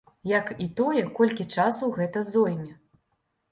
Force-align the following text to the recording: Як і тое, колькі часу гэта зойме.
Як 0.29 0.47
і 0.65 0.65
тое, 0.79 1.03
колькі 1.19 1.47
часу 1.57 1.93
гэта 2.01 2.25
зойме. 2.33 2.69